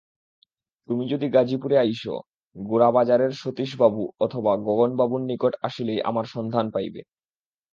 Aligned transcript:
তুমি 0.89 1.03
যদি 1.07 1.27
গাজীপুরে 1.29 1.75
আইস, 1.77 2.03
গোরাবাজারের 2.55 3.31
সতীশবাবু 3.31 4.03
অথবা 4.19 4.51
গগনবাবুর 4.67 5.21
নিকট 5.21 5.53
আসিলেই 5.61 6.01
আমার 6.01 6.25
সন্ধান 6.25 6.65
পাইবে। 6.71 7.01